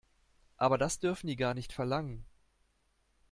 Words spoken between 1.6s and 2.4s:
verlangen.